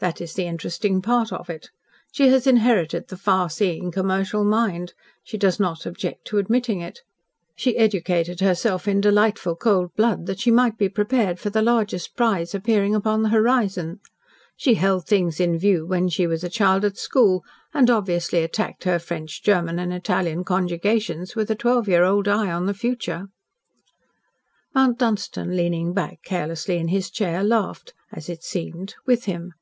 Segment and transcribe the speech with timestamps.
[0.00, 1.70] That is the interesting part of it.
[2.10, 4.94] She has inherited the far seeing commercial mind.
[5.22, 7.02] She does not object to admitting it.
[7.54, 12.16] She educated herself in delightful cold blood that she might be prepared for the largest
[12.16, 14.00] prize appearing upon the horizon.
[14.56, 18.82] She held things in view when she was a child at school, and obviously attacked
[18.82, 23.28] her French, German, and Italian conjugations with a twelve year old eye on the future."
[24.74, 29.52] Mount Dunstan leaning back carelessly in his chair, laughed as it seemed with him.